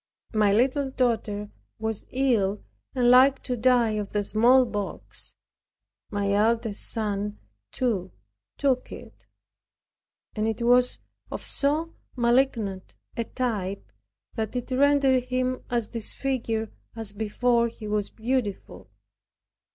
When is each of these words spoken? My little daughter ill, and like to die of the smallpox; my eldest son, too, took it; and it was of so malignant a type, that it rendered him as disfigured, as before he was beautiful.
My 0.33 0.51
little 0.51 0.89
daughter 0.89 1.51
ill, 2.09 2.63
and 2.95 3.11
like 3.11 3.43
to 3.43 3.55
die 3.55 3.91
of 3.91 4.13
the 4.13 4.23
smallpox; 4.23 5.35
my 6.09 6.31
eldest 6.31 6.89
son, 6.89 7.37
too, 7.71 8.11
took 8.57 8.91
it; 8.91 9.27
and 10.35 10.47
it 10.47 10.63
was 10.65 10.97
of 11.29 11.43
so 11.43 11.93
malignant 12.15 12.95
a 13.15 13.25
type, 13.25 13.91
that 14.33 14.55
it 14.55 14.71
rendered 14.71 15.25
him 15.25 15.63
as 15.69 15.89
disfigured, 15.89 16.71
as 16.95 17.13
before 17.13 17.67
he 17.67 17.87
was 17.87 18.09
beautiful. 18.09 18.89